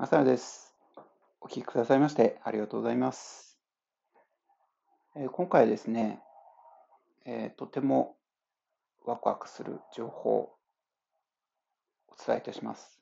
[0.00, 0.72] マサルです。
[1.40, 3.58] お聞きくださいましてありがとうございます。
[5.16, 6.20] えー、今回ですね、
[7.26, 8.14] えー、とても
[9.04, 10.54] ワクワクする情報を
[12.06, 13.00] お伝えいたします。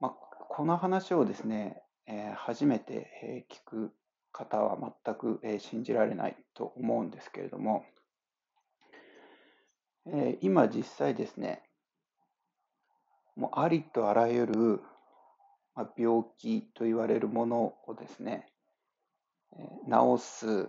[0.00, 0.10] まあ、
[0.48, 3.92] この話をですね、えー、初めて聞く
[4.32, 7.84] 方は全く信じられないと思うんですけれども、
[10.06, 11.62] え今実際ですね、
[13.36, 14.80] もうありとあらゆる
[15.96, 18.46] 病気と言われるものをですね、
[19.88, 20.68] 治す、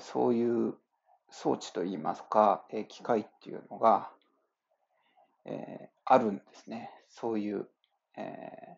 [0.00, 0.74] そういう
[1.30, 4.10] 装置といいますか、機械っていうのが、
[5.44, 6.90] えあるんですね。
[7.08, 7.68] そういう、
[8.16, 8.76] え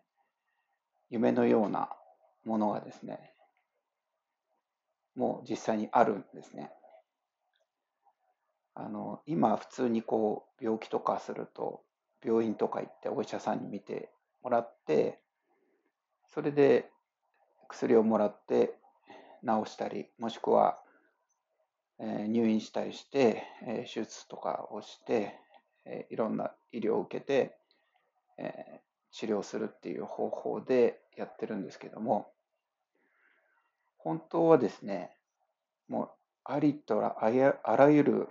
[1.09, 1.89] 夢のような
[2.45, 3.33] ものがですね、
[5.15, 6.71] もう実際にあるんですね。
[8.73, 11.83] あの今普通にこう病気とかすると
[12.23, 14.09] 病院とか行ってお医者さんに見て
[14.43, 15.19] もらって
[16.33, 16.89] それで
[17.67, 18.73] 薬をもらって
[19.43, 20.77] 治したりもしくは、
[21.99, 25.35] え入院したりして、え手術とかをして、
[25.85, 27.57] えいろんな医療を受けて、
[28.37, 32.31] え治療するっていう方法でやってるんですけども
[33.97, 35.11] 本当はですね
[35.87, 36.09] もう
[36.45, 38.29] ありとらあらゆる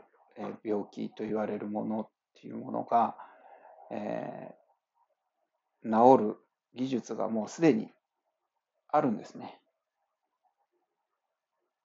[0.65, 2.09] 病気と言われるものっ
[2.41, 3.15] ていうものが、
[3.91, 4.55] えー、
[5.85, 6.37] 治る
[6.75, 7.91] 技術がもうすでに
[8.89, 9.61] あるんですね。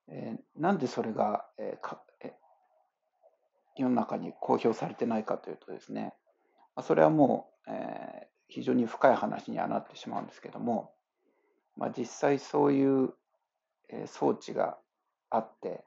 [0.08, 2.34] えー、なんでそれが、えーかえ
[3.78, 6.14] 世の中に公表されてないかというとですね、
[6.76, 10.92] まあそれはもう、えー、非常に深い話にはなってしまうんですけども、
[11.76, 13.14] まあ、実際そういう、
[13.90, 14.78] えー、装置が
[15.30, 15.84] あって、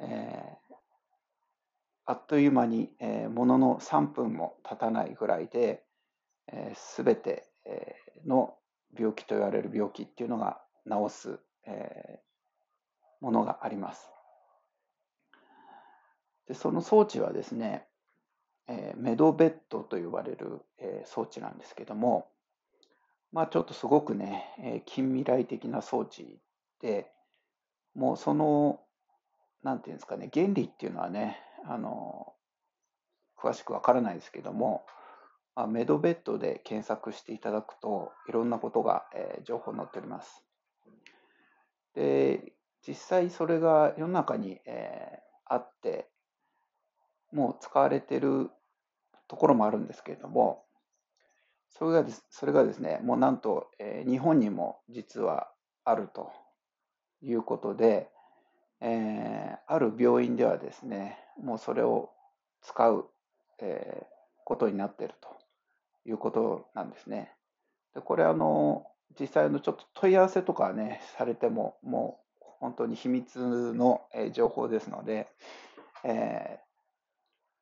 [0.00, 0.74] えー、
[2.06, 5.82] あっという間に、えー、ものの3分も経たないぐらいで、
[6.74, 7.48] す、べ、て、
[8.26, 8.56] の
[8.96, 12.20] 病気と言われる病気っていうのが治す、え、
[13.20, 14.10] ものがあります。
[16.46, 17.86] でその装置はですね、
[18.68, 22.28] え、メドベッドと呼ばれる、え、装置なんですけども、
[23.32, 26.38] まあちょっとすごくね、え、近未来的な装置
[26.80, 27.10] で、
[27.94, 28.80] もうその、
[29.62, 32.34] なんていうんですかね、原理っていうのはね、あの、
[33.36, 34.86] 詳しくわからないですけども、
[35.54, 40.44] あ、メドベッドで検索していただくといろんなことが、えー、情報載っております。
[41.94, 42.52] で、
[42.86, 46.08] 実際それが世の中に、えー、あって、
[47.32, 48.50] もう使われてる
[49.28, 50.64] ところもあるんですけれども、
[51.70, 55.48] それがですそれがですね、もうなんと、えー、日本にも実は
[55.84, 56.30] あると
[57.22, 58.10] いうことで、
[58.80, 62.10] えー、ある病院ではですね、もうそれを
[62.62, 63.08] 使う、
[63.60, 64.06] えー、
[64.44, 65.43] ことになっていると
[66.06, 67.32] いうことなんですね。
[67.94, 68.86] でこれあの
[69.18, 73.38] 実際のちょっと問い合わせとかねされてももう本当に秘密
[73.74, 75.28] の情報ですので、
[76.04, 76.58] え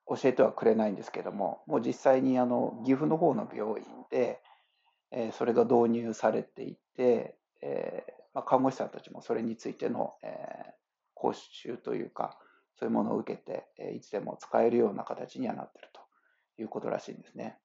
[0.09, 4.41] ー、教えてはくれないんですけどももう実際にあの岐阜の方の病院で、
[5.11, 10.71] えー、それが導入されていて、えーまあ、看護師さんたちもそれについての、えー、
[11.15, 12.39] 講習というか
[12.79, 16.01] そういうものを受けて、いつでも使えるような形にはなってると
[16.61, 17.57] いうことらしいんですね。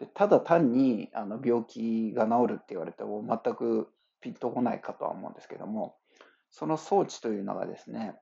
[0.00, 3.88] でただ単にあの病気が治るって言われても全く
[4.20, 5.94] ピンとこないかとは思うんですけども、
[6.50, 8.14] その装置というのがですね、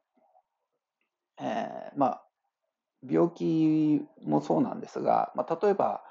[1.41, 2.23] えー、まあ、
[3.09, 6.03] 病気もそうなんですが、まあ、例えば、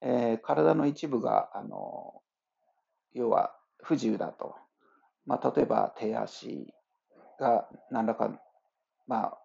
[0.00, 2.14] えー、体の一部があの
[3.12, 4.54] 要は不自由だと、
[5.26, 6.72] まあ、例えば手足
[7.40, 8.30] が何らか、
[9.06, 9.38] まあ、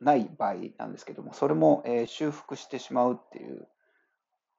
[0.00, 3.66] ない場合なんですけども、それも、えー、修復してしまうっていう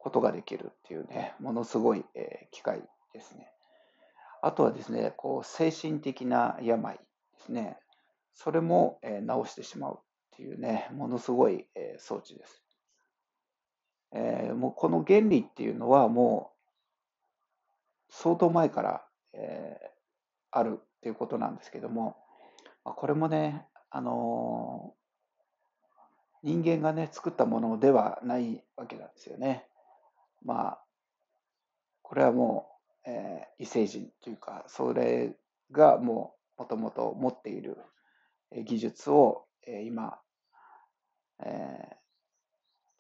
[0.02, 2.82] ことができるっていうね、ものすごい、えー、機械
[3.14, 3.52] ですね。
[4.42, 7.02] あとはですね、こう精神的な病で
[7.46, 7.78] すね、
[8.34, 12.64] それも、えー、治してしまうっていうね、ものすごい、えー、装置です。
[14.14, 16.52] えー、もうこの原理っていうのはも
[18.10, 19.88] う相当前から、えー、
[20.50, 22.18] あるっていうことなんですけども、
[22.84, 24.96] これもね、あの
[26.42, 29.68] 人間がね、作ったものではないわけなんですよね。
[30.44, 30.84] まあ、
[32.02, 32.68] これはも
[33.06, 35.36] う、えー、異星人というか、それ
[35.72, 37.78] がもう、もともと持っている
[38.66, 40.20] 技術を、えー、今、
[41.44, 41.96] えー、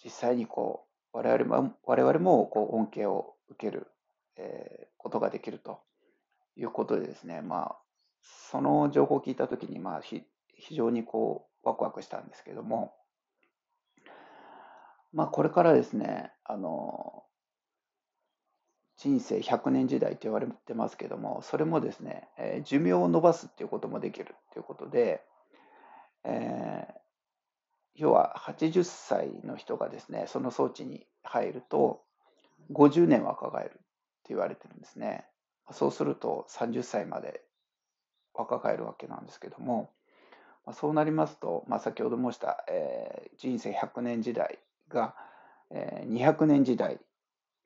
[0.03, 3.88] 実際にこう、我々も、我々もこう恩恵を受ける、
[4.38, 5.81] えー、ことができると
[6.55, 7.77] いうことでですね、まあ、
[8.21, 10.25] その情報を聞いたときに、まあ、非
[10.73, 12.93] 常にこう、ワクワクしたんですけども、
[15.13, 17.10] まあ、これからですね、あの、
[19.01, 25.24] 人生100年時代と言われてますけども、それもですね、えー、寿命を延ばすっていうこともできるっていうことで、
[26.24, 26.94] えー、
[27.95, 32.03] 要は80歳の人がですね、その装置に入ると、
[32.74, 33.80] 50年若返るって
[34.30, 35.25] 言われてるんですね。
[35.71, 37.42] そうすると30歳まで
[38.36, 39.89] 若返るわけなんですけども、
[40.74, 44.59] そうなりますと、まあ、先ほど申した、えー、人生100年時代
[44.89, 45.15] が、
[45.71, 47.00] えー、200年時代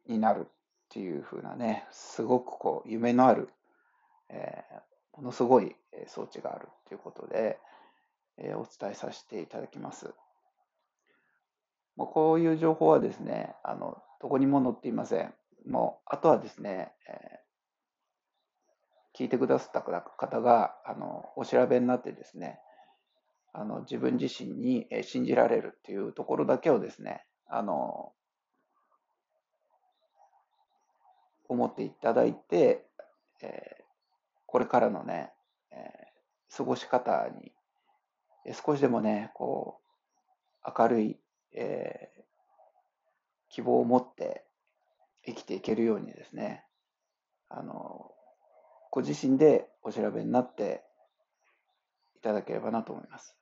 [0.08, 0.48] になる
[0.86, 3.50] っていうふうなね、すごくこう夢のある、
[4.30, 5.76] えー、ものすごい
[6.08, 7.60] 装置があるということで、
[8.38, 10.14] えー、お伝えさせていただきます。
[11.96, 15.34] もうこういう情報はですね、あのどこにも載っていません。
[15.68, 22.60] もうあとはですね、えー、聞いてくださった方があのお調べになってですね、
[23.54, 28.12] あの自分自身に信じられるっていうところだけをですね、あの
[31.47, 32.86] 思っていただいて、
[33.42, 33.83] えー、
[34.45, 35.31] これからのね、
[35.71, 37.51] えー、過ごし方に
[38.53, 39.80] 少しでもね、こ
[40.65, 41.18] う、明るい、
[41.53, 42.24] えー、
[43.50, 44.44] 希望を持って
[45.25, 46.63] 生きていけるようにですね、
[47.50, 48.12] あの、
[48.91, 50.83] ご自身でお調べになって
[52.18, 53.36] いただければなと思います。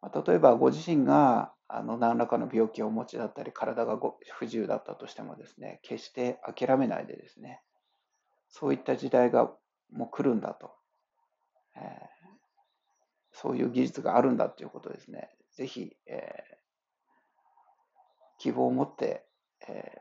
[0.00, 7.62] まあ、例えばご自身があの何らかの病気をお持ちだったり、体が不自由だったとしてもですね、決して諦めないでですね、
[8.50, 9.50] そういった時代が
[9.90, 10.74] もう来るんだと、
[11.76, 11.82] えー、
[13.32, 16.56] そういう技術があるんだということですね、ぜひ、えー、
[18.38, 19.24] 希望を持って、
[19.66, 19.92] え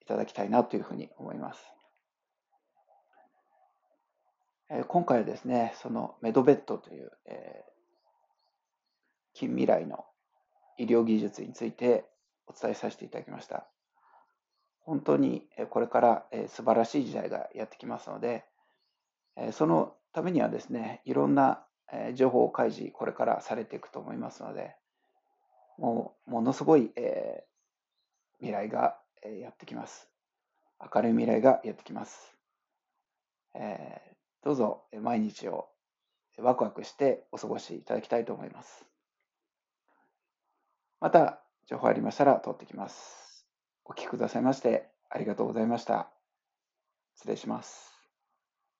[0.00, 1.64] ー、いただきたいなというふうに思います。
[4.68, 7.75] え今回はですね、そのメドベッドという、えー、
[9.36, 10.06] 近未来の
[10.78, 12.06] 医療技術について
[12.46, 13.66] お伝えさせていただきました。
[14.80, 18.44] 本当にこれから素晴らしい時代がやってきますので、
[19.52, 21.62] そのためにはですね、いろんな
[22.14, 24.74] 情報開示、これからされていくと思いますので、
[25.76, 27.44] もうものすごいえ
[28.38, 30.08] 未来がやってきます。
[30.94, 32.34] 明るい未来がやってきます。
[33.54, 34.00] え
[34.42, 35.68] どうぞ毎日を
[36.38, 38.86] ワクワクしてお過ごしいただきたいと思います。
[41.00, 43.46] また、情報ありましたら通ってきます。
[43.84, 46.10] お聞きくださいましてありがとうございました。
[47.14, 47.95] 失礼します。